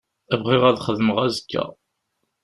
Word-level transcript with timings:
Bɣiɣ 0.43 0.63
ad 0.69 0.81
xedmeɣ 0.85 1.17
azekka. 1.25 1.63